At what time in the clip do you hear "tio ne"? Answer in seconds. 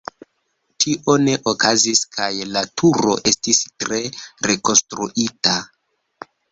0.85-1.35